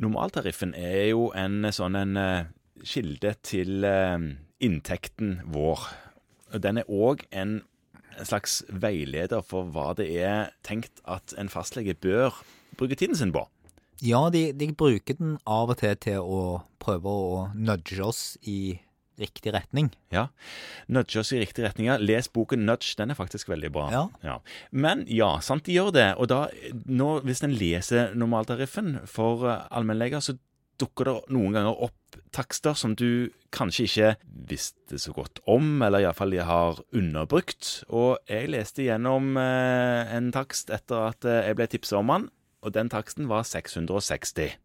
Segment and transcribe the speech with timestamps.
[0.00, 2.48] Normaltariffen er jo en sånn en eh,
[2.88, 4.16] kilde til eh,
[4.64, 5.84] inntekten vår.
[6.56, 7.60] Den er òg en
[8.24, 12.40] slags veileder for hva det er tenkt at en fastlege bør
[12.80, 13.44] bruke tiden sin på.
[14.00, 16.42] Ja, de, de bruker den av og til til å
[16.80, 18.80] prøve å nudge oss i
[19.20, 19.90] riktig retning.
[20.14, 20.28] Ja.
[20.88, 21.86] Nudge oss i riktig retning.
[21.86, 21.96] ja.
[21.96, 22.96] Les boken 'Nudge'.
[22.96, 24.08] Den er faktisk veldig bra.
[24.22, 24.38] Ja.
[24.70, 26.14] Men ja, sant, de gjør det.
[26.16, 26.48] Og da,
[26.86, 30.36] nå, hvis en leser normaltariffen for eh, allmennleger, så
[30.80, 31.96] dukker det noen ganger opp
[32.34, 34.10] takster som du kanskje ikke
[34.50, 37.84] visste så godt om, eller iallfall de har underbrukt.
[37.88, 42.28] Og jeg leste gjennom eh, en takst etter at eh, jeg ble tipsa om den,
[42.64, 44.56] og den taksten var 660.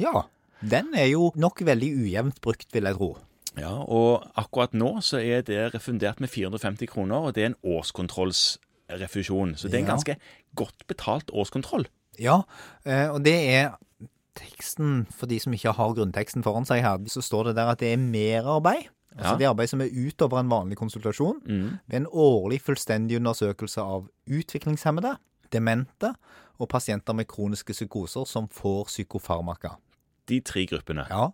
[0.00, 0.28] Ja.
[0.58, 3.12] Den er jo nok veldig ujevnt brukt, vil jeg tro.
[3.58, 7.58] Ja, og akkurat nå så er det refundert med 450 kroner, og det er en
[7.76, 9.56] årskontrollsrefusjon.
[9.56, 10.16] Så det er en ganske
[10.58, 11.86] godt betalt årskontroll.
[12.18, 12.40] Ja,
[12.84, 13.76] eh, og det er
[14.38, 17.80] teksten, for de som ikke har grunnteksten foran seg her, så står det der at
[17.82, 18.88] det er merarbeid.
[19.18, 19.36] Altså Ja.
[19.38, 21.40] det arbeid som er utover en vanlig konsultasjon.
[21.88, 25.16] Ved en årlig fullstendig undersøkelse av utviklingshemmede,
[25.50, 26.12] demente
[26.60, 29.76] og pasienter med kroniske psykoser som får psykofarmaka.
[30.28, 31.06] De tre gruppene.
[31.10, 31.30] Ja.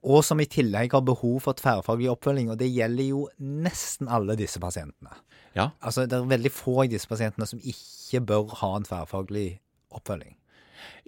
[0.00, 4.36] Og som i tillegg har behov for tverrfaglig oppfølging, og det gjelder jo nesten alle
[4.38, 5.12] disse pasientene.
[5.56, 9.60] Ja, Altså, det er veldig få av disse pasientene som ikke bør ha en tverrfaglig
[9.90, 10.36] oppfølging.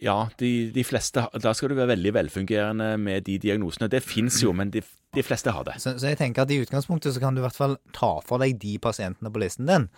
[0.02, 3.88] ja de, de fleste Da skal du være veldig velfungerende med de diagnosene.
[3.88, 4.82] Det fins jo, men de,
[5.14, 5.78] de fleste har det.
[5.80, 8.42] Så, så jeg tenker at i utgangspunktet så kan du i hvert fall ta for
[8.42, 9.88] deg de pasientene på listen din,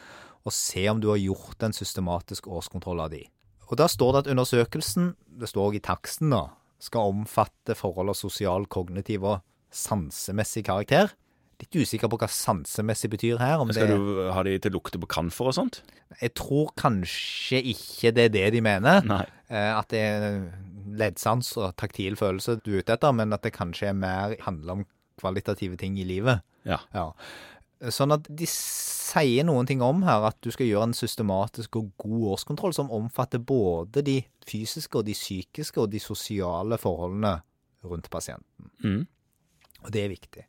[0.44, 3.24] og se om du har gjort en systematisk årskontroll av de.
[3.70, 6.50] Og da står det at undersøkelsen, det står i taksten da,
[6.84, 9.40] skal omfatte forhold av sosial, kognitiv og
[9.74, 11.12] sansemessig karakter.
[11.62, 13.60] Litt usikker på hva sansemessig betyr her.
[13.62, 15.80] Om Skal det, du ha de til lukte på kamfer og sånt?
[16.20, 19.06] Jeg tror kanskje ikke det er det de mener.
[19.06, 19.22] Nei.
[19.48, 20.40] Eh, At det er
[20.94, 24.80] leddsans og taktil følelse du er ute etter, men at det kanskje er mer handler
[24.80, 24.84] om
[25.22, 26.42] kvalitative ting i livet.
[26.66, 26.80] Ja.
[26.94, 27.12] Ja.
[27.92, 31.90] Sånn at de sier noen ting om her at du skal gjøre en systematisk og
[32.00, 37.36] god årskontroll som omfatter både de fysiske og de psykiske og de sosiale forholdene
[37.84, 38.70] rundt pasienten.
[38.84, 39.04] Mm.
[39.84, 40.46] Og det er viktig.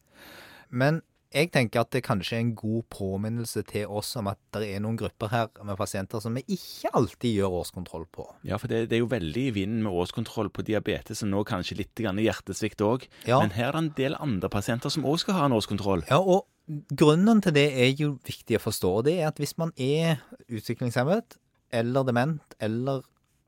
[0.72, 1.02] Men
[1.36, 4.80] jeg tenker at det kanskje er en god påminnelse til oss om at det er
[4.84, 8.28] noen grupper her med pasienter som vi ikke alltid gjør årskontroll på.
[8.48, 11.44] Ja, for det, det er jo veldig i vinden med årskontroll på diabetes, og nå
[11.50, 13.10] kanskje litt grann hjertesvikt òg.
[13.28, 13.42] Ja.
[13.44, 16.06] Men her er det en del andre pasienter som òg skal ha en årskontroll.
[16.08, 18.92] Ja, og grunnen til det er jo viktig å forstå.
[19.00, 21.38] og Det er at hvis man er utviklingshemmet
[21.76, 23.04] eller dement eller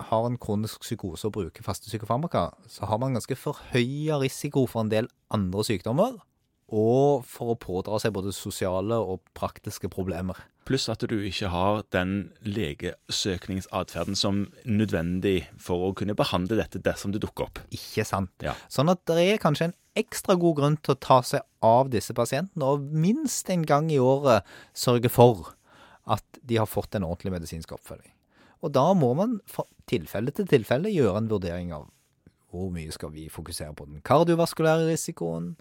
[0.07, 4.85] har en kronisk psykose og bruker faste psykofarmaka, så har man ganske forhøya risiko for
[4.85, 6.19] en del andre sykdommer,
[6.67, 10.37] og for å pådra seg både sosiale og praktiske problemer.
[10.67, 16.81] Pluss at du ikke har den legesøkningsatferden som er nødvendig for å kunne behandle dette
[16.83, 17.61] dersom det dukker opp.
[17.71, 18.33] Ikke sant?
[18.43, 18.57] Ja.
[18.67, 22.13] Sånn at det er kanskje en ekstra god grunn til å ta seg av disse
[22.17, 24.45] pasientene, og minst en gang i året
[24.77, 25.53] sørge for
[26.07, 28.13] at de har fått en ordentlig medisinsk oppfølging.
[28.65, 31.89] Og da må man fra tilfelle til tilfelle gjøre en vurdering av
[32.51, 35.51] hvor mye skal vi fokusere på den kardiovaskulære risikoen.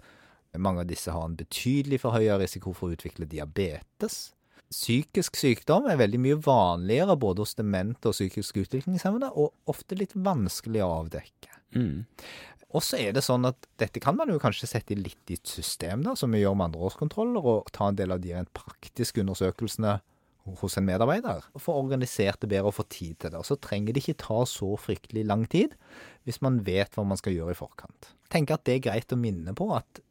[0.57, 4.31] Mange av disse har en betydelig forhøya risiko for å utvikle diabetes.
[4.71, 10.15] Psykisk sykdom er veldig mye vanligere både hos demente og psykisk utviklingshemmede, og ofte litt
[10.15, 11.56] vanskelig å avdekke.
[11.75, 12.05] Mm.
[12.75, 15.49] Og så er det sånn at dette kan man jo kanskje sette litt i et
[15.49, 18.51] system, da, som vi gjør med andre årskontroller, og ta en del av de rent
[18.57, 19.97] praktiske undersøkelsene
[20.61, 21.47] hos en medarbeider.
[21.55, 23.39] Og få organisert det bedre og få tid til det.
[23.39, 25.75] Og så trenger det ikke ta så fryktelig lang tid,
[26.27, 28.11] hvis man vet hva man skal gjøre i forkant.
[28.31, 30.03] Tenker at det er greit å minne på at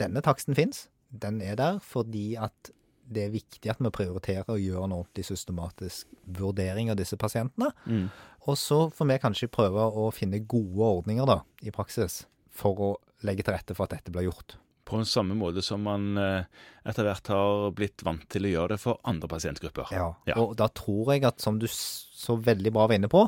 [0.00, 0.86] denne taksten fins.
[1.10, 2.72] Den er der fordi at
[3.06, 7.70] det er viktig at vi prioriterer å gjøre en ordentlig systematisk vurdering av disse pasientene.
[7.86, 8.06] Mm.
[8.46, 12.24] Og så får vi kanskje prøve å finne gode ordninger da, i praksis
[12.56, 12.92] for å
[13.26, 14.56] legge til rette for at dette blir gjort.
[14.86, 16.46] På samme måte som man eh,
[16.86, 19.90] etter hvert har blitt vant til å gjøre det for andre pasientgrupper.
[19.90, 20.12] Ja.
[20.38, 23.24] Og da tror jeg at, som du så veldig bra var inne på,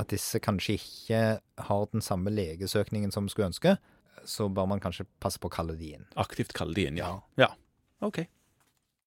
[0.00, 1.20] at disse kanskje ikke
[1.68, 3.76] har den samme legesøkningen som vi skulle ønske,
[4.24, 6.08] så bør man kanskje passe på å kalle de inn.
[6.16, 7.12] Aktivt kalle de inn, ja.
[7.40, 7.52] ja.
[8.04, 8.24] OK.